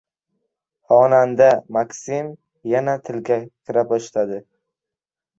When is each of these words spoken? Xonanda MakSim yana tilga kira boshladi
Xonanda 0.93 1.49
MakSim 1.75 2.31
yana 2.71 2.95
tilga 3.09 3.37
kira 3.43 3.83
boshladi 3.93 4.41